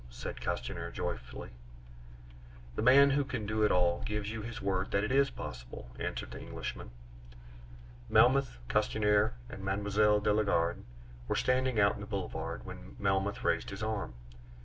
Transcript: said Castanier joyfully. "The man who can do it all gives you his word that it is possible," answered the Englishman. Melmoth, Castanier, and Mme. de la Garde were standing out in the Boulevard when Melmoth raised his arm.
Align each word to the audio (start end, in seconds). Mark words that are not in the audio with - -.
said 0.09 0.41
Castanier 0.41 0.89
joyfully. 0.89 1.51
"The 2.75 2.81
man 2.81 3.11
who 3.11 3.23
can 3.23 3.45
do 3.45 3.61
it 3.61 3.71
all 3.71 4.01
gives 4.03 4.31
you 4.31 4.41
his 4.41 4.59
word 4.59 4.89
that 4.89 5.03
it 5.03 5.11
is 5.11 5.29
possible," 5.29 5.91
answered 5.99 6.31
the 6.31 6.39
Englishman. 6.41 6.89
Melmoth, 8.09 8.57
Castanier, 8.67 9.35
and 9.47 9.63
Mme. 9.63 9.87
de 9.91 10.33
la 10.33 10.41
Garde 10.41 10.81
were 11.27 11.35
standing 11.35 11.79
out 11.79 11.93
in 11.93 12.01
the 12.01 12.07
Boulevard 12.07 12.65
when 12.65 12.95
Melmoth 12.97 13.43
raised 13.43 13.69
his 13.69 13.83
arm. 13.83 14.15